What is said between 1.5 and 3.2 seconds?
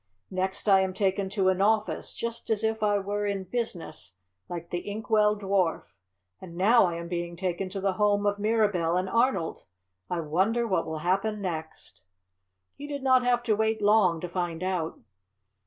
office, just as if I